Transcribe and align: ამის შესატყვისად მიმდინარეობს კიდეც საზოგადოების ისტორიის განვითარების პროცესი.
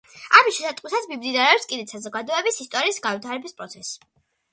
ამის 0.37 0.55
შესატყვისად 0.59 1.03
მიმდინარეობს 1.11 1.67
კიდეც 1.73 1.93
საზოგადოების 1.95 2.57
ისტორიის 2.65 2.99
განვითარების 3.05 3.55
პროცესი. 3.61 4.01